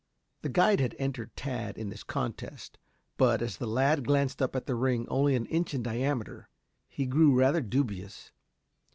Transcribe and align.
The 0.41 0.49
guide 0.49 0.79
had 0.79 0.95
entered 0.97 1.35
Tad 1.35 1.77
in 1.77 1.89
this 1.91 2.01
contest; 2.01 2.79
but, 3.17 3.39
as 3.39 3.57
the 3.57 3.67
lad 3.67 4.03
glanced 4.03 4.41
up 4.41 4.55
at 4.55 4.65
the 4.65 4.73
ring 4.73 5.07
only 5.09 5.35
an 5.35 5.45
inch 5.45 5.75
in 5.75 5.83
diameter, 5.83 6.49
he 6.87 7.05
grew 7.05 7.35
rather 7.35 7.61
dubious. 7.61 8.31